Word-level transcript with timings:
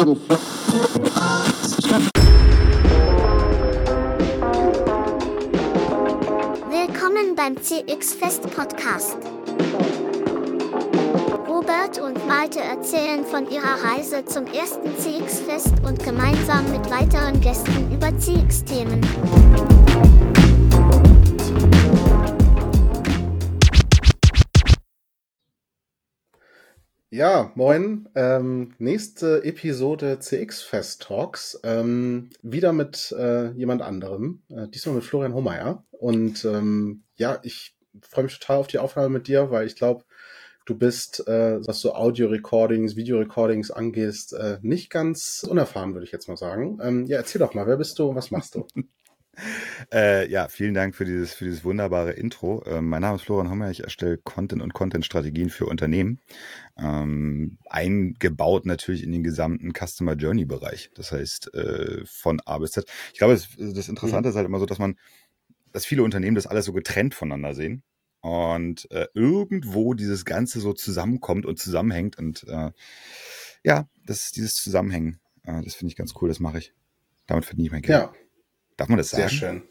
Willkommen 0.00 0.16
beim 7.36 7.54
CX 7.60 8.14
Fest 8.14 8.50
Podcast. 8.56 9.18
Robert 11.46 12.00
und 12.00 12.26
Malte 12.26 12.60
erzählen 12.60 13.26
von 13.26 13.46
ihrer 13.50 13.84
Reise 13.84 14.24
zum 14.24 14.46
ersten 14.46 14.96
CX 14.96 15.40
Fest 15.40 15.74
und 15.86 16.02
gemeinsam 16.02 16.64
mit 16.72 16.90
weiteren 16.90 17.38
Gästen 17.42 17.92
über 17.92 18.08
CX-Themen. 18.18 19.02
Ja, 27.12 27.50
moin. 27.56 28.08
Ähm, 28.14 28.74
nächste 28.78 29.42
Episode 29.42 30.20
CX 30.20 30.62
Fest 30.62 31.02
Talks. 31.02 31.58
Ähm, 31.64 32.30
wieder 32.40 32.72
mit 32.72 33.12
äh, 33.18 33.50
jemand 33.50 33.82
anderem. 33.82 34.42
Äh, 34.48 34.68
diesmal 34.68 34.94
mit 34.94 35.02
Florian 35.02 35.34
Hohmeier. 35.34 35.84
Und 35.90 36.44
ähm, 36.44 37.02
ja, 37.16 37.40
ich 37.42 37.74
freue 38.00 38.24
mich 38.24 38.38
total 38.38 38.58
auf 38.58 38.68
die 38.68 38.78
Aufnahme 38.78 39.08
mit 39.08 39.26
dir, 39.26 39.50
weil 39.50 39.66
ich 39.66 39.74
glaube, 39.74 40.04
du 40.66 40.78
bist, 40.78 41.26
äh, 41.26 41.58
was 41.66 41.80
so 41.80 41.96
Audio-Recordings, 41.96 42.94
Video-Recordings 42.94 43.72
angehst, 43.72 44.32
äh, 44.32 44.58
nicht 44.62 44.88
ganz 44.88 45.44
unerfahren, 45.48 45.94
würde 45.94 46.06
ich 46.06 46.12
jetzt 46.12 46.28
mal 46.28 46.36
sagen. 46.36 46.78
Ähm, 46.80 47.06
ja, 47.06 47.16
erzähl 47.16 47.40
doch 47.40 47.54
mal, 47.54 47.66
wer 47.66 47.76
bist 47.76 47.98
du 47.98 48.08
und 48.08 48.14
was 48.14 48.30
machst 48.30 48.54
du? 48.54 48.68
Äh, 49.92 50.30
ja, 50.30 50.46
vielen 50.46 50.74
Dank 50.74 50.94
für 50.94 51.04
dieses, 51.04 51.34
für 51.34 51.44
dieses 51.44 51.64
wunderbare 51.64 52.12
Intro. 52.12 52.62
Ähm, 52.66 52.88
mein 52.88 53.02
Name 53.02 53.16
ist 53.16 53.22
Florian 53.22 53.50
Hommer, 53.50 53.70
ich 53.70 53.82
erstelle 53.82 54.18
Content 54.18 54.62
und 54.62 54.72
Content-Strategien 54.72 55.50
für 55.50 55.66
Unternehmen. 55.66 56.20
Ähm, 56.78 57.58
eingebaut 57.68 58.66
natürlich 58.66 59.02
in 59.02 59.10
den 59.10 59.24
gesamten 59.24 59.72
Customer 59.72 60.14
Journey-Bereich. 60.14 60.90
Das 60.94 61.10
heißt, 61.10 61.54
äh, 61.54 62.04
von 62.04 62.40
A 62.44 62.58
bis 62.58 62.72
Z. 62.72 62.86
Ich 63.12 63.18
glaube, 63.18 63.34
das, 63.34 63.48
das 63.58 63.88
Interessante 63.88 64.28
mhm. 64.28 64.30
ist 64.30 64.36
halt 64.36 64.46
immer 64.46 64.60
so, 64.60 64.66
dass 64.66 64.78
man, 64.78 64.96
dass 65.72 65.86
viele 65.86 66.04
Unternehmen 66.04 66.36
das 66.36 66.46
alles 66.46 66.66
so 66.66 66.72
getrennt 66.72 67.14
voneinander 67.14 67.54
sehen. 67.54 67.82
Und 68.20 68.88
äh, 68.92 69.08
irgendwo 69.14 69.94
dieses 69.94 70.24
Ganze 70.24 70.60
so 70.60 70.72
zusammenkommt 70.72 71.46
und 71.46 71.58
zusammenhängt. 71.58 72.16
Und 72.16 72.46
äh, 72.46 72.70
ja, 73.64 73.88
das 74.04 74.30
dieses 74.30 74.54
Zusammenhängen, 74.54 75.18
äh, 75.44 75.62
das 75.62 75.74
finde 75.74 75.90
ich 75.90 75.96
ganz 75.96 76.14
cool, 76.20 76.28
das 76.28 76.38
mache 76.38 76.58
ich. 76.58 76.74
Damit 77.26 77.44
verdiene 77.44 77.66
ich 77.66 77.72
mein 77.72 77.82
Geld. 77.82 77.98
Ja. 77.98 78.12
Darf 78.80 78.88
man 78.88 78.96
das 78.96 79.10
sagen? 79.10 79.28
Sehr 79.28 79.28
schön. 79.28 79.62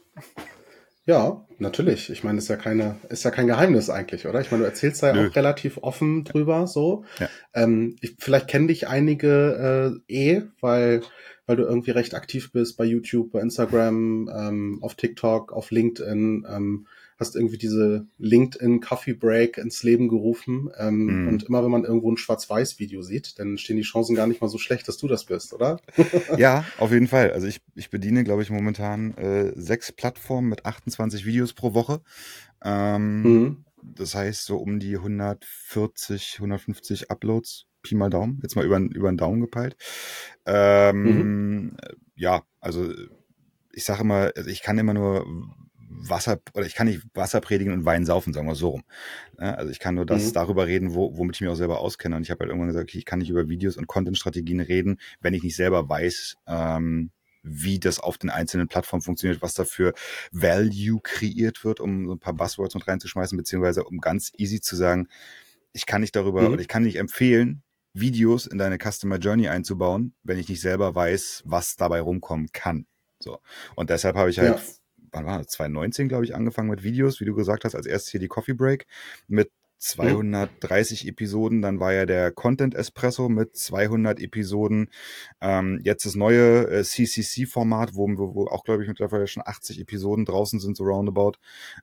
Ja, 1.06 1.44
natürlich. 1.58 2.12
Ich 2.12 2.24
meine, 2.24 2.38
ist 2.38 2.48
ja 2.48 2.58
keine, 2.58 2.98
ist 3.10 3.24
ja 3.24 3.32
kein 3.32 3.48
Geheimnis 3.48 3.90
eigentlich, 3.90 4.28
oder? 4.28 4.40
Ich 4.40 4.52
meine, 4.52 4.62
du 4.62 4.70
erzählst 4.70 5.02
da 5.02 5.16
ja 5.16 5.28
auch 5.28 5.36
relativ 5.36 5.80
offen 5.80 6.26
drüber, 6.26 6.68
so. 6.68 7.06
Ja. 7.18 7.28
Ähm, 7.56 7.96
ich, 8.02 8.18
vielleicht 8.20 8.48
kennen 8.48 8.68
dich 8.68 8.88
einige 8.88 10.00
äh, 10.08 10.14
eh, 10.14 10.44
weil, 10.62 11.02
weil 11.48 11.56
du 11.56 11.64
irgendwie 11.64 11.90
recht 11.90 12.14
aktiv 12.14 12.52
bist 12.52 12.78
bei 12.78 12.86
YouTube, 12.86 13.32
bei 13.32 13.42
Instagram, 13.42 14.30
ähm, 14.32 14.78
auf 14.84 14.94
TikTok, 14.94 15.54
auf 15.54 15.72
LinkedIn. 15.72 16.46
Ähm, 16.48 16.86
hast 17.20 17.36
irgendwie 17.36 17.58
diese 17.58 18.08
LinkedIn 18.18 18.80
Coffee 18.80 19.14
Break 19.14 19.58
ins 19.58 19.84
Leben 19.84 20.08
gerufen. 20.08 20.70
Ähm, 20.78 21.26
mm. 21.26 21.28
Und 21.28 21.44
immer 21.44 21.64
wenn 21.64 21.72
man 21.72 21.84
irgendwo 21.84 22.12
ein 22.12 22.18
Schwarz-Weiß-Video 22.18 23.02
sieht, 23.02 23.38
dann 23.40 23.58
stehen 23.58 23.76
die 23.76 23.84
Chancen 23.84 24.16
gar 24.16 24.26
nicht 24.26 24.42
mal 24.42 24.48
so 24.48 24.58
schlecht, 24.58 24.88
dass 24.88 24.98
du 24.98 25.08
das 25.08 25.26
bist, 25.26 25.54
oder? 25.54 25.80
ja, 26.38 26.64
auf 26.78 26.92
jeden 26.92 27.08
Fall. 27.08 27.32
Also 27.32 27.48
ich, 27.48 27.62
ich 27.76 27.90
bediene, 27.90 28.24
glaube 28.24 28.42
ich, 28.42 28.50
momentan 28.50 29.14
äh, 29.16 29.52
sechs 29.56 29.92
Plattformen 29.92 30.50
mit 30.50 30.66
28 30.66 31.26
Videos 31.26 31.54
pro 31.54 31.74
Woche. 31.74 32.02
Ähm, 32.64 33.22
mm. 33.24 33.66
Das 33.82 34.16
heißt, 34.16 34.46
so 34.46 34.58
um 34.58 34.80
die 34.80 34.96
140, 34.96 36.36
150 36.38 37.12
Uploads. 37.12 37.66
Pi 37.82 37.96
mal 37.96 38.10
Daumen, 38.10 38.40
jetzt 38.44 38.58
mal 38.58 38.66
über, 38.66 38.78
über 38.78 39.10
den 39.10 39.18
Daumen 39.18 39.40
gepeilt. 39.40 39.78
Ähm, 40.46 41.04
mhm. 41.04 41.78
Ja, 42.16 42.44
also 42.60 42.92
ich 43.72 43.86
sage 43.86 44.02
immer, 44.02 44.32
also 44.36 44.50
ich 44.50 44.62
kann 44.62 44.78
immer 44.78 44.94
nur 44.94 45.26
Wasser, 46.00 46.40
oder 46.54 46.66
ich 46.66 46.76
kann 46.76 46.88
nicht 46.88 47.02
Wasser 47.14 47.42
predigen 47.42 47.74
und 47.74 47.86
Wein 47.86 48.06
saufen, 48.06 48.34
sagen 48.34 48.48
wir 48.48 48.56
so 48.56 48.70
rum. 48.70 48.84
Also 49.38 49.72
ich 49.72 49.80
kann 49.80 49.96
nur 49.96 50.06
das 50.06 50.28
mhm. 50.28 50.34
darüber 50.34 50.68
reden, 50.68 50.94
wo, 50.94 51.18
womit 51.18 51.36
ich 51.36 51.42
mich 51.42 51.50
auch 51.50 51.56
selber 51.56 51.80
auskenne. 51.80 52.16
Und 52.16 52.24
ich 52.24 52.32
habe 52.32 52.40
halt 52.40 52.50
irgendwann 52.50 52.70
gesagt, 52.70 52.90
okay, 52.90 52.98
ich 52.98 53.06
kann 53.06 53.20
nicht 53.20 53.30
über 53.30 53.50
Videos 53.50 53.78
und 53.78 53.88
Content-Strategien 53.88 54.62
reden, 54.62 55.00
wenn 55.20 55.34
ich 55.34 55.44
nicht 55.44 55.56
selber 55.56 55.88
weiß, 55.88 56.36
ähm, 56.48 57.12
wie 57.44 57.80
das 57.80 58.00
auf 58.00 58.18
den 58.18 58.30
einzelnen 58.30 58.68
Plattformen 58.68 59.02
funktioniert, 59.02 59.42
was 59.42 59.54
da 59.54 59.66
für 59.66 59.94
Value 60.32 61.00
kreiert 61.02 61.64
wird, 61.64 61.80
um 61.80 62.06
so 62.08 62.14
ein 62.14 62.20
paar 62.20 62.34
Buzzwords 62.34 62.76
mit 62.76 62.88
reinzuschmeißen, 62.88 63.38
beziehungsweise 63.38 63.84
um 63.84 64.00
ganz 64.00 64.32
easy 64.38 64.62
zu 64.62 64.76
sagen, 64.76 65.08
ich 65.72 65.86
kann 65.86 66.02
nicht 66.02 66.16
darüber 66.16 66.42
mhm. 66.42 66.54
oder 66.54 66.62
ich 66.62 66.68
kann 66.68 66.84
nicht 66.84 66.98
empfehlen, 66.98 67.64
Videos 67.94 68.46
in 68.46 68.58
deine 68.58 68.78
Customer 68.78 69.18
Journey 69.18 69.48
einzubauen, 69.48 70.14
wenn 70.24 70.38
ich 70.38 70.48
nicht 70.48 70.62
selber 70.62 70.94
weiß, 70.96 71.44
was 71.46 71.76
dabei 71.76 72.02
rumkommen 72.02 72.52
kann. 72.52 72.86
So. 73.20 73.40
Und 73.76 73.90
deshalb 73.90 74.16
habe 74.16 74.30
ich 74.30 74.40
halt 74.40 74.58
ja 74.58 74.62
wann 75.12 75.26
war 75.26 75.38
das? 75.40 75.48
2019, 75.48 76.10
glaube 76.10 76.26
ich, 76.26 76.36
angefangen 76.36 76.70
mit 76.70 76.84
Videos, 76.84 77.20
wie 77.20 77.26
du 77.26 77.36
gesagt 77.36 77.66
hast, 77.66 77.76
als 77.76 77.86
erstes 77.86 78.12
hier 78.12 78.20
die 78.20 78.28
Coffee 78.28 78.54
Break 78.54 78.86
mit 79.28 79.52
230 79.80 81.04
mhm. 81.04 81.10
Episoden, 81.10 81.62
dann 81.62 81.80
war 81.80 81.94
ja 81.94 82.06
der 82.06 82.32
Content 82.32 82.76
Espresso 82.76 83.30
mit 83.30 83.56
200 83.56 84.20
Episoden. 84.20 84.90
Ähm, 85.40 85.80
jetzt 85.84 86.06
das 86.06 86.16
neue 86.16 86.70
äh, 86.70 86.84
CCC-Format, 86.84 87.96
wo, 87.96 88.08
wo 88.36 88.48
auch, 88.48 88.66
glaube 88.66 88.84
ich, 88.84 88.90
mittlerweile 88.90 89.28
schon 89.28 89.44
80 89.46 89.80
Episoden 89.80 90.26
draußen 90.26 90.60
sind, 90.60 90.76
so 90.76 90.84
roundabout. 90.84 91.34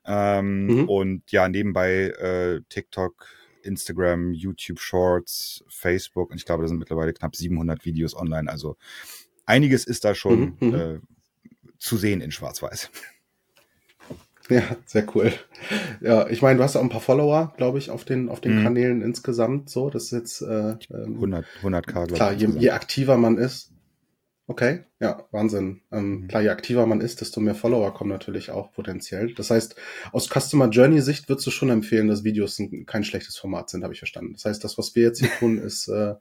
Ähm, 0.05 0.67
mhm. 0.67 0.89
Und 0.89 1.31
ja, 1.31 1.49
nebenbei 1.49 2.09
äh, 2.09 2.61
TikTok, 2.69 3.25
Instagram, 3.63 4.31
YouTube 4.31 4.79
Shorts, 4.79 5.63
Facebook 5.67 6.29
und 6.29 6.37
ich 6.37 6.45
glaube, 6.45 6.63
da 6.63 6.69
sind 6.69 6.77
mittlerweile 6.77 7.13
knapp 7.13 7.35
700 7.35 7.83
Videos 7.83 8.15
online. 8.15 8.49
Also 8.49 8.77
einiges 9.47 9.85
ist 9.85 10.05
da 10.05 10.13
schon 10.13 10.55
mhm. 10.59 10.67
mhm. 10.67 10.75
äh, 10.75 10.99
zu 11.79 11.97
sehen 11.97 12.21
in 12.21 12.31
Schwarz-Weiß. 12.31 12.91
Ja, 14.49 14.63
sehr 14.85 15.05
cool. 15.13 15.33
Ja, 15.99 16.29
ich 16.29 16.41
meine, 16.41 16.57
du 16.57 16.63
hast 16.63 16.77
auch 16.77 16.81
ein 16.81 16.89
paar 16.89 17.01
Follower, 17.01 17.53
glaube 17.57 17.79
ich, 17.79 17.89
auf 17.91 18.05
den 18.05 18.29
auf 18.29 18.39
den 18.39 18.59
mhm. 18.59 18.63
Kanälen 18.63 19.01
insgesamt. 19.01 19.69
So, 19.69 19.89
das 19.89 20.05
ist 20.05 20.11
jetzt 20.11 20.41
äh, 20.41 20.75
100 20.89 21.45
100k. 21.61 22.13
Klar, 22.13 22.31
je, 22.31 22.47
je 22.57 22.69
aktiver 22.69 23.17
man 23.17 23.37
ist, 23.37 23.73
Okay, 24.49 24.85
ja, 24.99 25.23
Wahnsinn. 25.31 25.81
Ähm, 25.91 26.21
mhm. 26.21 26.27
Klar, 26.27 26.41
je 26.41 26.49
aktiver 26.49 26.87
man 26.87 27.01
ist, 27.01 27.21
desto 27.21 27.39
mehr 27.39 27.53
Follower 27.53 27.93
kommen 27.93 28.09
natürlich 28.09 28.49
auch 28.49 28.71
potenziell. 28.71 29.31
Das 29.35 29.51
heißt, 29.51 29.75
aus 30.11 30.27
Customer 30.27 30.69
Journey 30.69 31.01
Sicht 31.01 31.29
würdest 31.29 31.45
du 31.45 31.51
schon 31.51 31.69
empfehlen, 31.69 32.07
dass 32.07 32.23
Videos 32.23 32.57
ein, 32.57 32.87
kein 32.87 33.03
schlechtes 33.03 33.37
Format 33.37 33.69
sind, 33.69 33.83
habe 33.83 33.93
ich 33.93 33.99
verstanden. 33.99 34.33
Das 34.33 34.45
heißt, 34.45 34.63
das, 34.63 34.79
was 34.79 34.95
wir 34.95 35.03
jetzt 35.03 35.19
hier 35.19 35.29
tun, 35.37 35.57
ist 35.63 35.87
äh, 35.87 36.15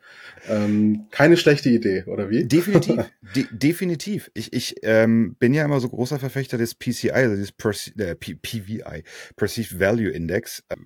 ähm, 0.49 1.07
keine 1.11 1.39
schlechte 1.39 1.71
Idee, 1.71 2.05
oder 2.05 2.29
wie? 2.29 2.45
Definitiv, 2.45 2.97
de 3.35 3.47
definitiv. 3.51 4.31
Ich, 4.35 4.53
ich 4.53 4.75
ähm, 4.83 5.37
bin 5.39 5.55
ja 5.55 5.65
immer 5.65 5.81
so 5.81 5.89
großer 5.89 6.19
Verfechter 6.19 6.59
des 6.59 6.75
PCI, 6.75 7.13
also 7.13 7.37
des 7.37 7.53
Perce 7.53 7.93
äh, 7.97 8.15
PVI, 8.15 9.05
Perceived 9.37 9.81
Value 9.81 10.11
Index, 10.11 10.63
äh, 10.69 10.77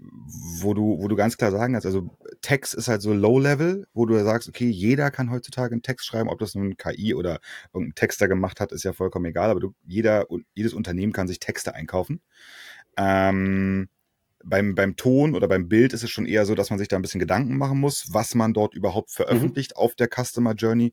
wo 0.61 0.75
du, 0.75 0.99
wo 1.01 1.09
du 1.09 1.17
ganz 1.17 1.37
klar 1.37 1.51
sagen 1.51 1.73
kannst, 1.73 1.87
also 1.87 2.09
Text 2.41 2.75
ist 2.75 2.87
halt 2.87 3.03
so 3.03 3.13
Low 3.13 3.41
Level, 3.41 3.89
wo 3.95 4.07
du 4.07 4.17
sagst, 4.23 4.49
okay, 4.49 4.69
jeder 4.69 5.11
kann 5.11 5.33
heutzutage 5.33 5.73
einen 5.73 5.83
Text 5.83 6.07
schreiben, 6.07 6.29
ob 6.29 6.39
das 6.39 6.55
nun 6.55 6.77
KI 6.77 7.15
oder 7.15 7.41
oder 7.81 7.87
irgendein 7.87 7.95
Texter 7.95 8.29
gemacht 8.29 8.61
hat, 8.61 8.73
ist 8.73 8.85
ja 8.85 8.93
vollkommen 8.93 9.27
egal, 9.27 9.51
aber 9.51 9.61
du, 9.61 9.75
jeder, 9.87 10.27
jedes 10.55 10.75
Unternehmen 10.75 11.13
kann 11.13 11.29
sich 11.29 11.41
Texte 11.41 11.75
einkaufen. 11.75 12.21
Ähm, 12.97 13.89
beim, 14.45 14.75
beim 14.75 14.97
Ton 14.97 15.35
oder 15.35 15.49
beim 15.49 15.69
Bild 15.69 15.93
ist 15.93 16.03
es 16.03 16.11
schon 16.11 16.27
eher 16.27 16.47
so, 16.47 16.55
dass 16.55 16.71
man 16.71 16.79
sich 16.79 16.89
da 16.89 16.97
ein 16.97 17.03
bisschen 17.03 17.21
Gedanken 17.21 17.57
machen 17.59 17.79
muss, 17.79 18.09
was 18.13 18.35
man 18.35 18.55
dort 18.55 18.75
überhaupt 18.75 19.11
veröffentlicht 19.11 19.73
mhm. 19.73 19.77
auf 19.77 19.95
der 19.95 20.09
Customer 20.09 20.55
Journey. 20.55 20.93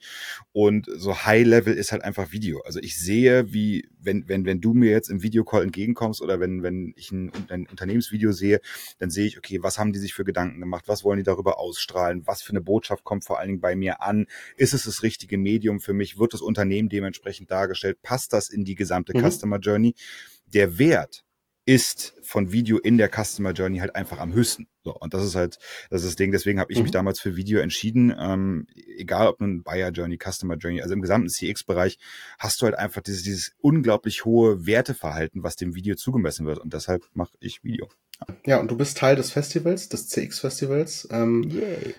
Und 0.52 0.88
so 0.96 1.26
High 1.26 1.46
Level 1.46 1.74
ist 1.74 1.92
halt 1.92 2.04
einfach 2.04 2.32
Video. 2.32 2.62
Also 2.66 2.80
ich 2.80 3.00
sehe, 3.00 3.54
wie, 3.54 3.88
wenn, 4.00 4.28
wenn, 4.28 4.46
wenn 4.46 4.60
du 4.60 4.74
mir 4.74 4.92
jetzt 4.92 5.10
im 5.10 5.24
Videocall 5.24 5.64
entgegenkommst 5.64 6.22
oder 6.22 6.40
wenn, 6.40 6.62
wenn 6.64 6.94
ich 6.96 7.12
ein, 7.12 7.32
ein 7.50 7.68
Unternehmensvideo 7.68 8.32
sehe, 8.32 8.60
dann 9.00 9.10
sehe 9.10 9.28
ich, 9.28 9.38
okay, 9.38 9.64
was 9.64 9.80
haben 9.80 9.94
die 9.94 10.00
sich 10.00 10.14
für 10.14 10.26
Gedanken 10.26 10.60
gemacht? 10.60 10.86
Was 10.88 11.04
wollen 11.04 11.18
die 11.18 11.24
darüber 11.24 11.60
ausstrahlen? 11.60 12.24
Was 12.26 12.42
für 12.42 12.52
eine 12.52 12.62
Botschaft 12.62 13.04
kommt 13.04 13.24
vor 13.24 13.40
allen 13.40 13.50
Dingen 13.50 13.62
bei 13.62 13.76
mir 13.76 14.02
an? 14.02 14.28
Ist 14.58 14.74
es 14.74 14.84
das 14.84 15.04
richtige 15.04 15.38
Medium 15.38 15.80
für 15.80 15.94
mich? 15.94 16.20
Wird 16.20 16.34
das 16.34 16.42
Unternehmen 16.42 16.90
dementsprechend 16.90 17.50
dargestellt? 17.50 18.02
Passt 18.02 18.34
das 18.34 18.50
in 18.50 18.66
die 18.66 18.76
gesamte 18.76 19.18
mhm. 19.18 19.30
Customer 19.30 19.60
Journey? 19.60 19.96
Der 20.54 20.80
Wert 20.80 21.26
ist 21.68 22.14
von 22.24 22.54
Video 22.54 22.78
in 22.78 22.98
der 22.98 23.10
Customer 23.10 23.52
Journey 23.52 23.80
halt 23.80 23.94
einfach 23.94 24.20
am 24.20 24.34
höchsten. 24.34 24.68
So, 24.86 24.96
und 24.96 25.14
das 25.14 25.26
ist 25.26 25.36
halt, 25.36 25.60
das 25.90 26.02
ist 26.02 26.08
das 26.08 26.16
Ding. 26.16 26.32
Deswegen 26.32 26.62
habe 26.62 26.72
ich 26.72 26.78
mhm. 26.78 26.84
mich 26.84 26.92
damals 26.92 27.20
für 27.20 27.36
Video 27.36 27.60
entschieden. 27.60 28.16
Ähm, 28.18 28.68
egal 28.98 29.28
ob 29.28 29.42
nun 29.42 29.64
Buyer 29.64 29.92
Journey, 29.92 30.18
Customer 30.18 30.56
Journey, 30.56 30.82
also 30.82 30.94
im 30.94 31.02
gesamten 31.02 31.28
CX-Bereich 31.28 32.00
hast 32.40 32.62
du 32.62 32.66
halt 32.66 32.76
einfach 32.76 33.02
dieses, 33.02 33.24
dieses 33.24 33.52
unglaublich 33.60 34.24
hohe 34.24 34.66
Werteverhalten, 34.66 35.44
was 35.44 35.58
dem 35.58 35.76
Video 35.76 35.96
zugemessen 35.96 36.46
wird. 36.46 36.60
Und 36.60 36.74
deshalb 36.74 37.04
mache 37.14 37.34
ich 37.42 37.66
Video. 37.66 37.90
Ja, 38.46 38.60
und 38.60 38.72
du 38.72 38.78
bist 38.78 38.98
Teil 38.98 39.18
des 39.18 39.32
Festivals, 39.32 39.90
des 39.90 40.08
CX-Festivals. 40.08 41.10
Ähm, 41.12 41.52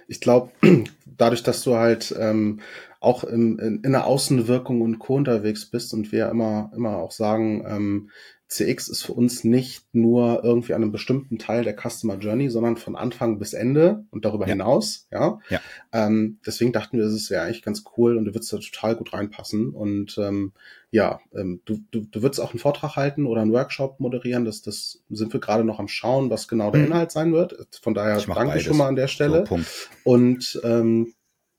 ich 0.09 0.20
glaube, 0.20 0.50
dadurch, 1.05 1.43
dass 1.43 1.62
du 1.62 1.76
halt 1.76 2.15
ähm, 2.19 2.61
auch 3.00 3.23
im, 3.23 3.59
in, 3.59 3.82
in 3.82 3.93
der 3.93 4.06
Außenwirkung 4.06 4.81
und 4.81 4.99
Co. 4.99 5.17
unterwegs 5.17 5.67
bist 5.67 5.93
und 5.93 6.11
wir 6.11 6.31
immer, 6.31 6.73
immer 6.75 6.97
auch 6.97 7.12
sagen, 7.12 7.65
ähm, 7.69 8.11
CX 8.49 8.89
ist 8.89 9.03
für 9.03 9.12
uns 9.12 9.45
nicht 9.45 9.85
nur 9.93 10.43
irgendwie 10.43 10.73
an 10.73 10.83
einem 10.83 10.91
bestimmten 10.93 11.39
Teil 11.39 11.65
der 11.65 11.77
Customer 11.77 12.17
Journey, 12.17 12.49
sondern 12.49 12.79
von 12.79 12.97
Anfang 12.97 13.39
bis 13.39 13.53
Ende 13.53 14.06
und 14.11 14.25
darüber 14.25 14.47
ja. 14.47 14.53
hinaus. 14.53 15.06
Ja. 15.11 15.39
ja. 15.50 15.61
Ähm, 15.93 16.39
deswegen 16.47 16.73
dachten 16.73 16.97
wir, 16.97 17.05
das 17.05 17.12
ist 17.12 17.29
ja 17.29 17.43
eigentlich 17.43 17.62
ganz 17.62 17.85
cool 17.97 18.17
und 18.17 18.25
du 18.25 18.35
würdest 18.35 18.50
da 18.53 18.56
total 18.56 18.97
gut 18.97 19.12
reinpassen. 19.12 19.71
Und 19.71 20.17
ähm, 20.17 20.53
ja, 20.91 21.21
ähm, 21.35 21.61
du, 21.67 21.81
du, 21.91 22.00
du 22.00 22.23
würdest 22.23 22.41
auch 22.41 22.53
einen 22.53 22.59
Vortrag 22.59 22.97
halten 22.97 23.27
oder 23.27 23.43
einen 23.43 23.53
Workshop 23.53 24.00
moderieren. 24.00 24.47
Das, 24.47 24.62
das 24.62 25.03
sind 25.11 25.31
wir 25.35 25.41
gerade 25.41 25.65
noch 25.65 25.79
am 25.79 25.89
Schauen, 25.89 26.31
was 26.31 26.49
genau 26.49 26.71
der 26.71 26.81
hm. 26.81 26.87
Inhalt 26.89 27.11
sein 27.11 27.35
wird. 27.35 27.69
Von 27.83 27.93
daher 27.93 28.17
danke 28.17 28.35
beides. 28.35 28.62
schon 28.62 28.79
mal 28.79 28.89
an 28.89 28.97
der 28.97 29.09
Stelle. 29.09 29.44
So, 29.47 29.61
und 30.05 30.59
ähm, 30.65 31.12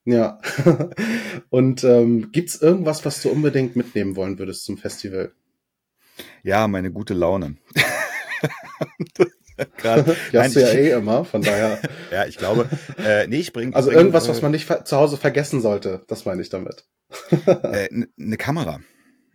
ja. 0.05 0.39
und 1.49 1.83
ähm, 1.83 2.31
gibt 2.31 2.59
irgendwas, 2.63 3.05
was 3.05 3.21
du 3.21 3.29
unbedingt 3.29 3.75
mitnehmen 3.75 4.15
wollen 4.15 4.39
würdest 4.39 4.65
zum 4.65 4.79
Festival? 4.79 5.33
Ja, 6.43 6.67
meine 6.67 6.91
gute 6.91 7.13
Laune. 7.13 7.57
Grad, 9.77 10.05
die 10.31 10.37
hast 10.37 10.55
du 10.55 10.61
ja 10.61 10.69
eh 10.69 10.91
immer, 10.91 11.25
von 11.25 11.41
daher. 11.41 11.79
ja, 12.11 12.25
ich 12.25 12.37
glaube, 12.37 12.69
äh, 12.97 13.27
nee, 13.27 13.37
ich 13.37 13.51
bringe. 13.51 13.75
Also 13.75 13.89
bring, 13.89 13.99
irgendwas, 13.99 14.25
äh, 14.25 14.29
was 14.29 14.41
man 14.41 14.51
nicht 14.51 14.67
zu 14.87 14.97
Hause 14.97 15.17
vergessen 15.17 15.61
sollte, 15.61 16.03
das 16.07 16.25
meine 16.25 16.41
ich 16.41 16.49
damit. 16.49 16.85
äh, 17.45 17.89
Eine 18.17 18.37
Kamera. 18.37 18.79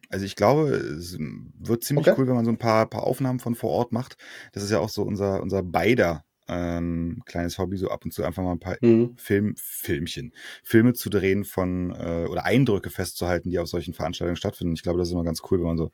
Also 0.08 0.24
ich 0.24 0.36
glaube, 0.36 0.70
es 0.70 1.18
wird 1.18 1.84
ziemlich 1.84 2.06
okay. 2.06 2.16
cool, 2.18 2.28
wenn 2.28 2.36
man 2.36 2.44
so 2.44 2.50
ein 2.50 2.58
paar, 2.58 2.88
paar 2.88 3.04
Aufnahmen 3.04 3.40
von 3.40 3.54
vor 3.54 3.70
Ort 3.70 3.92
macht. 3.92 4.16
Das 4.52 4.62
ist 4.62 4.70
ja 4.70 4.78
auch 4.78 4.88
so 4.88 5.02
unser, 5.02 5.42
unser 5.42 5.62
beider 5.62 6.24
ähm, 6.48 7.22
kleines 7.24 7.58
Hobby, 7.58 7.76
so 7.76 7.88
ab 7.88 8.04
und 8.04 8.12
zu 8.12 8.24
einfach 8.24 8.42
mal 8.42 8.52
ein 8.52 8.60
paar 8.60 8.76
mhm. 8.80 9.16
Film, 9.16 9.54
Filmchen, 9.56 10.32
Filme 10.62 10.92
zu 10.92 11.10
drehen 11.10 11.44
von 11.44 11.90
äh, 11.90 12.26
oder 12.28 12.44
Eindrücke 12.44 12.90
festzuhalten, 12.90 13.50
die 13.50 13.58
auf 13.58 13.68
solchen 13.68 13.94
Veranstaltungen 13.94 14.36
stattfinden. 14.36 14.74
Ich 14.74 14.82
glaube, 14.82 14.98
das 14.98 15.08
ist 15.08 15.14
immer 15.14 15.24
ganz 15.24 15.42
cool, 15.50 15.58
wenn 15.58 15.66
man 15.66 15.78
so 15.78 15.90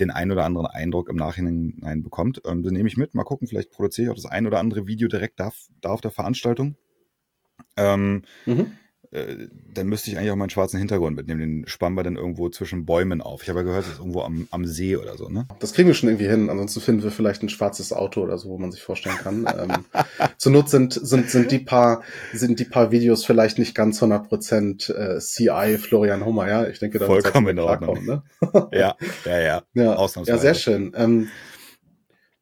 den 0.00 0.10
ein 0.10 0.30
oder 0.30 0.44
anderen 0.44 0.66
Eindruck 0.66 1.08
im 1.08 1.16
Nachhinein 1.16 2.02
bekommt. 2.02 2.42
Ähm, 2.44 2.62
den 2.62 2.74
nehme 2.74 2.88
ich 2.88 2.96
mit, 2.96 3.14
mal 3.14 3.24
gucken, 3.24 3.48
vielleicht 3.48 3.70
produziere 3.70 4.06
ich 4.06 4.10
auch 4.10 4.22
das 4.22 4.26
ein 4.26 4.46
oder 4.46 4.60
andere 4.60 4.86
Video 4.86 5.08
direkt 5.08 5.40
da, 5.40 5.52
da 5.80 5.90
auf 5.90 6.00
der 6.00 6.10
Veranstaltung. 6.10 6.76
Ähm, 7.76 8.22
mhm. 8.46 8.72
Äh, 9.10 9.48
dann 9.72 9.86
müsste 9.86 10.10
ich 10.10 10.18
eigentlich 10.18 10.30
auch 10.30 10.36
meinen 10.36 10.50
schwarzen 10.50 10.78
Hintergrund 10.78 11.16
mitnehmen. 11.16 11.40
Den 11.40 11.66
spannen 11.66 11.96
wir 11.96 12.02
dann 12.02 12.16
irgendwo 12.16 12.50
zwischen 12.50 12.84
Bäumen 12.84 13.22
auf. 13.22 13.42
Ich 13.42 13.48
habe 13.48 13.60
ja 13.60 13.64
gehört, 13.64 13.84
das 13.84 13.94
ist 13.94 13.98
irgendwo 14.00 14.22
am, 14.22 14.48
am 14.50 14.66
See 14.66 14.96
oder 14.96 15.16
so, 15.16 15.28
ne? 15.28 15.46
Das 15.60 15.72
kriegen 15.72 15.88
wir 15.88 15.94
schon 15.94 16.10
irgendwie 16.10 16.28
hin. 16.28 16.50
Ansonsten 16.50 16.80
finden 16.80 17.02
wir 17.02 17.10
vielleicht 17.10 17.42
ein 17.42 17.48
schwarzes 17.48 17.92
Auto 17.92 18.22
oder 18.22 18.36
so, 18.36 18.50
wo 18.50 18.58
man 18.58 18.70
sich 18.70 18.82
vorstellen 18.82 19.16
kann. 19.16 19.46
ähm, 19.46 19.84
zur 20.36 20.52
Not 20.52 20.68
sind, 20.68 20.92
sind, 20.92 21.30
sind 21.30 21.50
die 21.50 21.58
paar, 21.58 22.02
sind 22.34 22.60
die 22.60 22.64
paar 22.64 22.90
Videos 22.90 23.24
vielleicht 23.24 23.58
nicht 23.58 23.74
ganz 23.74 24.02
100% 24.02 24.92
äh, 24.92 25.18
CI 25.20 25.78
Florian 25.78 26.24
Hummer, 26.24 26.48
ja? 26.48 26.66
Ich 26.68 26.78
denke, 26.78 26.98
da 26.98 27.06
Vollkommen 27.06 27.48
in 27.48 27.58
Ordnung. 27.60 28.04
Ne? 28.04 28.22
ja, 28.72 28.94
ja, 29.24 29.40
ja. 29.40 29.62
Ja, 29.74 29.94
Ausnahmsweise. 29.94 30.36
ja 30.36 30.42
sehr 30.42 30.54
schön. 30.54 30.92
Ähm, 30.96 31.28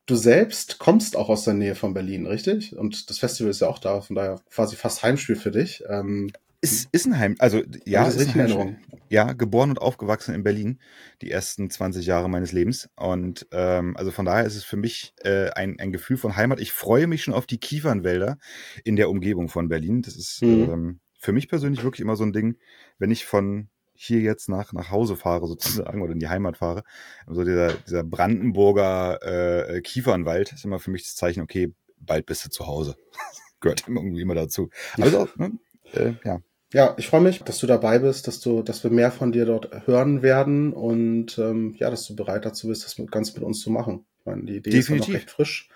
du 0.06 0.16
selbst 0.16 0.78
kommst 0.78 1.16
auch 1.16 1.28
aus 1.28 1.44
der 1.44 1.54
Nähe 1.54 1.74
von 1.74 1.94
Berlin, 1.94 2.26
richtig? 2.26 2.76
Und 2.76 3.10
das 3.10 3.18
Festival 3.18 3.50
ist 3.50 3.60
ja 3.60 3.68
auch 3.68 3.78
da, 3.78 4.00
von 4.00 4.16
daher 4.16 4.40
quasi 4.50 4.74
fast 4.76 5.02
Heimspiel 5.02 5.36
für 5.36 5.50
dich. 5.50 5.84
Ähm, 5.88 6.30
ist, 6.60 6.88
ist 6.92 7.06
ein 7.06 7.18
Heim, 7.18 7.36
also 7.38 7.62
ja, 7.84 8.06
ist 8.06 8.18
ein 8.18 8.34
Heim, 8.34 8.76
ja, 9.08 9.32
geboren 9.32 9.70
und 9.70 9.80
aufgewachsen 9.80 10.34
in 10.34 10.42
Berlin, 10.42 10.80
die 11.22 11.30
ersten 11.30 11.70
20 11.70 12.06
Jahre 12.06 12.28
meines 12.28 12.52
Lebens. 12.52 12.88
Und 12.96 13.46
ähm, 13.52 13.96
also 13.96 14.10
von 14.10 14.24
daher 14.24 14.44
ist 14.44 14.56
es 14.56 14.64
für 14.64 14.76
mich 14.76 15.14
äh, 15.22 15.50
ein, 15.50 15.78
ein 15.78 15.92
Gefühl 15.92 16.16
von 16.16 16.36
Heimat. 16.36 16.60
Ich 16.60 16.72
freue 16.72 17.06
mich 17.06 17.22
schon 17.22 17.34
auf 17.34 17.46
die 17.46 17.58
Kiefernwälder 17.58 18.38
in 18.84 18.96
der 18.96 19.10
Umgebung 19.10 19.48
von 19.48 19.68
Berlin. 19.68 20.02
Das 20.02 20.16
ist 20.16 20.42
mhm. 20.42 20.70
ähm, 20.70 21.00
für 21.18 21.32
mich 21.32 21.48
persönlich 21.48 21.82
wirklich 21.82 22.00
immer 22.00 22.16
so 22.16 22.24
ein 22.24 22.32
Ding, 22.32 22.56
wenn 22.98 23.10
ich 23.10 23.26
von 23.26 23.68
hier 23.94 24.20
jetzt 24.20 24.48
nach, 24.48 24.72
nach 24.72 24.90
Hause 24.90 25.16
fahre, 25.16 25.46
sozusagen, 25.46 26.02
oder 26.02 26.12
in 26.12 26.18
die 26.18 26.28
Heimat 26.28 26.58
fahre. 26.58 26.84
So 27.26 27.44
dieser, 27.44 27.72
dieser 27.72 28.04
Brandenburger 28.04 29.22
äh, 29.22 29.80
Kiefernwald 29.80 30.52
ist 30.52 30.64
immer 30.64 30.78
für 30.78 30.90
mich 30.90 31.04
das 31.04 31.14
Zeichen, 31.14 31.40
okay, 31.40 31.72
bald 31.98 32.26
bist 32.26 32.44
du 32.44 32.50
zu 32.50 32.66
Hause. 32.66 32.96
Gehört 33.60 33.84
irgendwie 33.88 34.20
immer 34.20 34.34
dazu. 34.34 34.68
Also, 35.00 35.28
ne, 35.36 35.52
äh, 35.92 36.14
ja. 36.24 36.40
Ja, 36.72 36.94
ich 36.98 37.06
freue 37.06 37.20
mich, 37.20 37.42
dass 37.42 37.58
du 37.58 37.66
dabei 37.66 38.00
bist, 38.00 38.26
dass 38.26 38.40
du, 38.40 38.62
dass 38.62 38.82
wir 38.82 38.90
mehr 38.90 39.12
von 39.12 39.30
dir 39.30 39.46
dort 39.46 39.86
hören 39.86 40.22
werden 40.22 40.72
und 40.72 41.38
ähm, 41.38 41.74
ja, 41.78 41.90
dass 41.90 42.06
du 42.06 42.16
bereit 42.16 42.44
dazu 42.44 42.68
bist, 42.68 42.84
das 42.84 42.98
mit, 42.98 43.10
ganz 43.12 43.32
mit 43.34 43.44
uns 43.44 43.60
zu 43.60 43.70
machen. 43.70 44.04
Ich 44.18 44.26
meine, 44.26 44.44
die 44.44 44.56
Idee 44.56 44.70
Definitiv. 44.70 45.08
ist 45.08 45.08
noch 45.08 45.14
recht 45.14 45.30
frisch. 45.30 45.68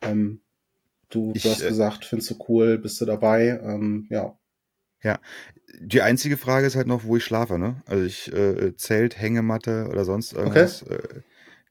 Ähm, 0.00 0.40
du, 1.10 1.32
ich, 1.34 1.42
du 1.42 1.50
hast 1.50 1.62
äh, 1.62 1.68
gesagt, 1.68 2.06
findest 2.06 2.30
du 2.30 2.44
cool, 2.48 2.78
bist 2.78 3.00
du 3.00 3.04
dabei? 3.04 3.60
Ähm, 3.62 4.06
ja. 4.10 4.38
Ja, 5.02 5.20
die 5.78 6.02
einzige 6.02 6.36
Frage 6.36 6.66
ist 6.66 6.76
halt 6.76 6.88
noch, 6.88 7.04
wo 7.04 7.16
ich 7.16 7.24
schlafe, 7.24 7.58
ne? 7.58 7.82
Also 7.86 8.04
ich 8.04 8.32
äh, 8.32 8.74
Zelt, 8.76 9.20
Hängematte 9.20 9.86
oder 9.88 10.04
sonst 10.04 10.32
irgendwas. 10.32 10.82
Okay. 10.82 10.94
Äh, 10.94 11.20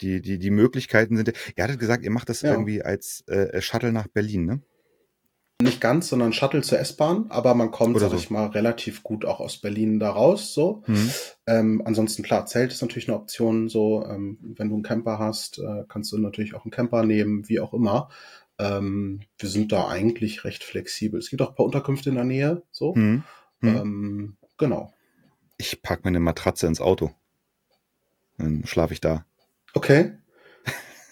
die, 0.01 0.21
die, 0.21 0.37
die 0.37 0.51
Möglichkeiten 0.51 1.17
sind. 1.17 1.33
Ihr 1.55 1.63
hattet 1.63 1.79
gesagt, 1.79 2.03
ihr 2.03 2.11
macht 2.11 2.29
das 2.29 2.41
ja. 2.41 2.51
irgendwie 2.51 2.83
als 2.83 3.27
äh, 3.27 3.59
Shuttle 3.61 3.91
nach 3.91 4.07
Berlin, 4.07 4.45
ne? 4.45 4.61
Nicht 5.59 5.81
ganz, 5.81 6.09
sondern 6.09 6.33
Shuttle 6.33 6.61
zur 6.61 6.77
S-Bahn, 6.77 7.25
aber 7.29 7.55
man 7.55 7.71
kommt, 7.71 7.95
Oder 7.95 8.09
sag 8.09 8.11
so. 8.11 8.17
ich 8.17 8.29
mal, 8.29 8.45
relativ 8.47 9.01
gut 9.01 9.25
auch 9.25 9.39
aus 9.39 9.57
Berlin 9.57 9.99
da 9.99 10.11
raus. 10.11 10.53
So. 10.53 10.83
Mhm. 10.85 11.11
Ähm, 11.47 11.81
ansonsten, 11.83 12.21
klar, 12.21 12.45
Zelt 12.45 12.71
ist 12.71 12.81
natürlich 12.83 13.07
eine 13.07 13.17
Option. 13.17 13.67
So, 13.67 14.05
ähm, 14.05 14.37
wenn 14.55 14.69
du 14.69 14.75
einen 14.75 14.83
Camper 14.83 15.17
hast, 15.17 15.57
äh, 15.57 15.83
kannst 15.89 16.11
du 16.11 16.19
natürlich 16.19 16.53
auch 16.53 16.63
einen 16.63 16.71
Camper 16.71 17.03
nehmen, 17.03 17.49
wie 17.49 17.59
auch 17.59 17.73
immer. 17.73 18.09
Ähm, 18.59 19.21
wir 19.39 19.49
sind 19.49 19.71
da 19.71 19.87
eigentlich 19.87 20.43
recht 20.43 20.63
flexibel. 20.63 21.19
Es 21.19 21.31
gibt 21.31 21.41
auch 21.41 21.49
ein 21.49 21.55
paar 21.55 21.65
Unterkünfte 21.65 22.09
in 22.09 22.15
der 22.15 22.23
Nähe. 22.23 22.61
So. 22.69 22.93
Mhm. 22.93 23.23
Mhm. 23.61 23.75
Ähm, 23.75 24.37
genau. 24.59 24.93
Ich 25.57 25.81
pack 25.81 26.03
mir 26.03 26.09
eine 26.09 26.19
Matratze 26.19 26.67
ins 26.67 26.81
Auto. 26.81 27.11
Dann 28.37 28.63
schlafe 28.67 28.93
ich 28.93 29.01
da. 29.01 29.25
Okay. 29.73 30.17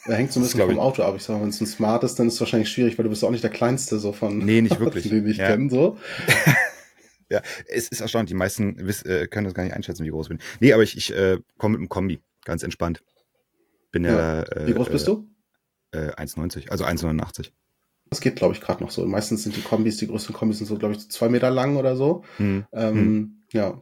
Er 0.07 0.15
hängt 0.15 0.31
so 0.31 0.39
ein 0.39 0.43
bisschen 0.43 0.61
vom 0.61 0.79
Auto 0.79 1.03
ab. 1.03 1.15
Ich 1.15 1.23
sag, 1.23 1.41
wenn 1.41 1.49
es 1.49 1.59
ein 1.59 1.67
Smart 1.67 2.03
ist, 2.03 2.15
dann 2.15 2.27
ist 2.27 2.35
es 2.35 2.39
wahrscheinlich 2.39 2.69
schwierig, 2.69 2.97
weil 2.97 3.03
du 3.03 3.09
bist 3.09 3.23
auch 3.23 3.31
nicht 3.31 3.43
der 3.43 3.51
Kleinste 3.51 3.97
so 3.97 4.13
von, 4.13 4.37
nee, 4.37 4.61
nicht 4.61 4.79
wirklich. 4.79 5.09
den 5.09 5.27
ich 5.27 5.37
ja. 5.37 5.47
kenne. 5.47 5.69
So. 5.69 5.97
ja, 7.29 7.41
es 7.67 7.87
ist 7.87 8.01
erstaunlich. 8.01 8.29
Die 8.29 8.35
meisten 8.35 8.77
äh, 8.79 9.27
können 9.27 9.45
das 9.45 9.53
gar 9.53 9.63
nicht 9.63 9.73
einschätzen, 9.73 10.05
wie 10.05 10.09
groß 10.09 10.27
ich 10.27 10.29
bin. 10.29 10.39
Nee, 10.59 10.73
aber 10.73 10.83
ich, 10.83 10.95
ich 10.95 11.13
äh, 11.13 11.39
komme 11.57 11.73
mit 11.73 11.79
einem 11.79 11.89
Kombi. 11.89 12.21
Ganz 12.43 12.61
entspannt. 12.61 13.03
Bin 13.91 14.03
ja. 14.03 14.43
ja 14.43 14.67
wie 14.67 14.73
groß 14.73 14.89
äh, 14.89 14.91
bist 14.91 15.07
du? 15.07 15.27
Äh, 15.91 16.11
1,90, 16.11 16.69
also 16.69 16.85
1,89. 16.85 17.51
Das 18.09 18.21
geht, 18.21 18.35
glaube 18.35 18.53
ich, 18.53 18.61
gerade 18.61 18.83
noch 18.83 18.91
so. 18.91 19.05
Meistens 19.05 19.43
sind 19.43 19.55
die 19.55 19.61
Kombis, 19.61 19.97
die 19.97 20.07
größten 20.07 20.35
Kombis 20.35 20.59
sind 20.59 20.67
so, 20.67 20.77
glaube 20.77 20.93
ich, 20.93 21.09
zwei 21.09 21.29
Meter 21.29 21.49
lang 21.49 21.77
oder 21.77 21.95
so. 21.95 22.23
Hm. 22.37 22.65
Ähm, 22.71 22.95
hm. 22.95 23.43
Ja, 23.51 23.81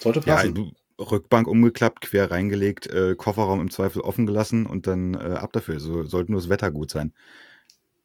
sollte 0.00 0.20
passen. 0.20 0.48
Ja, 0.48 0.52
du, 0.52 0.72
Rückbank 0.98 1.46
umgeklappt, 1.46 2.00
quer 2.02 2.30
reingelegt, 2.30 2.86
äh, 2.86 3.14
Kofferraum 3.16 3.60
im 3.60 3.70
Zweifel 3.70 4.02
offen 4.02 4.26
gelassen 4.26 4.66
und 4.66 4.86
dann 4.86 5.14
äh, 5.14 5.34
ab 5.34 5.52
dafür. 5.52 5.80
So 5.80 6.04
sollte 6.04 6.32
nur 6.32 6.40
das 6.40 6.48
Wetter 6.48 6.70
gut 6.70 6.90
sein. 6.90 7.12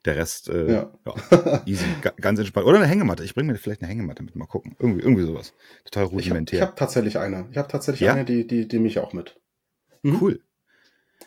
Der 0.05 0.15
Rest, 0.15 0.49
äh, 0.49 0.71
ja. 0.71 0.91
ja 1.05 1.61
easy, 1.65 1.85
ganz 2.19 2.39
entspannt. 2.39 2.65
Oder 2.65 2.77
eine 2.77 2.87
Hängematte. 2.87 3.23
Ich 3.23 3.35
bringe 3.35 3.51
mir 3.51 3.57
vielleicht 3.57 3.81
eine 3.81 3.89
Hängematte 3.91 4.23
mit, 4.23 4.35
mal 4.35 4.47
gucken. 4.47 4.75
Irgendwie, 4.79 5.01
irgendwie 5.01 5.23
sowas. 5.23 5.53
Total 5.85 6.05
rudimentär. 6.05 6.57
Ich 6.57 6.61
habe 6.61 6.71
hab 6.71 6.77
tatsächlich 6.77 7.19
eine. 7.19 7.47
Ich 7.51 7.57
habe 7.57 7.67
tatsächlich 7.67 8.01
ja? 8.07 8.13
eine, 8.13 8.25
die, 8.25 8.47
die, 8.47 8.67
die 8.67 8.79
mich 8.79 8.97
auch 8.99 9.13
mit. 9.13 9.39
Mhm. 10.01 10.17
Cool. 10.19 10.41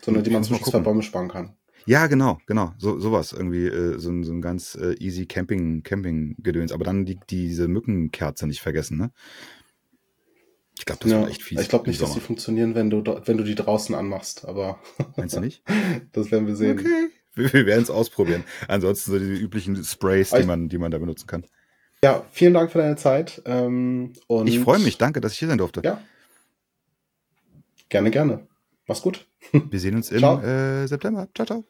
So 0.00 0.11
eine, 0.11 0.23
die 0.23 0.30
man 0.30 0.42
zwischen 0.42 0.64
zwei 0.64 0.80
Bäume 0.80 1.02
sparen 1.02 1.28
kann. 1.28 1.56
Ja, 1.87 2.09
genau, 2.09 2.38
genau. 2.47 2.73
So, 2.78 2.99
sowas. 2.99 3.33
Irgendwie 3.33 3.66
äh, 3.66 3.99
so, 3.99 4.11
ein, 4.11 4.25
so 4.25 4.33
ein 4.33 4.42
ganz 4.42 4.75
äh, 4.75 4.94
easy 4.94 5.26
Camping, 5.26 5.83
Camping-Gedöns. 5.85 6.73
Aber 6.73 6.85
dann 6.85 7.04
die, 7.04 7.21
diese 7.30 7.68
Mückenkerze 7.68 8.47
nicht 8.49 8.61
vergessen, 8.61 8.99
ne? 8.99 9.12
Ich 10.78 10.87
glaube, 10.87 11.00
das 11.02 11.12
ja, 11.12 11.21
wird 11.21 11.31
echt 11.31 11.43
fies. 11.43 11.61
Ich 11.61 11.69
glaube 11.69 11.88
nicht, 11.88 12.02
dass 12.02 12.14
die 12.14 12.21
funktionieren, 12.21 12.75
wenn 12.75 12.90
du, 12.90 13.04
wenn 13.04 13.37
du 13.37 13.45
die 13.45 13.54
draußen 13.54 13.95
anmachst, 13.95 14.45
aber. 14.45 14.81
Meinst 15.16 15.37
du 15.37 15.40
nicht? 15.40 15.62
das 16.12 16.31
werden 16.31 16.47
wir 16.47 16.57
sehen. 16.57 16.78
Okay. 16.78 17.11
Wir, 17.35 17.52
wir 17.52 17.66
werden 17.66 17.83
es 17.83 17.90
ausprobieren. 17.90 18.45
Ansonsten 18.69 19.12
so 19.12 19.19
die 19.19 19.25
üblichen 19.25 19.83
Sprays, 19.85 20.31
die 20.31 20.45
man, 20.45 20.69
die 20.69 20.78
man 20.78 20.90
da 20.90 20.99
benutzen 20.99 21.26
kann. 21.26 21.45
Ja, 22.02 22.25
vielen 22.33 22.54
Dank 22.54 22.71
für 22.71 22.78
deine 22.78 22.97
Zeit. 22.97 23.43
Ähm, 23.47 24.12
und 24.26 24.47
ich 24.47 24.61
freue 24.61 24.78
mich, 24.78 24.99
danke, 24.99 25.21
dass 25.21 25.33
ich 25.33 25.38
hier 25.38 25.49
sein 25.49 25.59
durfte. 25.59 25.81
Ja. 25.83 26.00
Gerne, 27.88 28.11
gerne. 28.11 28.47
Mach's 28.87 29.02
gut. 29.02 29.26
Wir 29.52 29.81
sehen 29.81 29.97
uns 29.97 30.11
im 30.11 30.23
äh, 30.23 30.87
September. 30.87 31.28
Ciao, 31.35 31.47
ciao. 31.47 31.64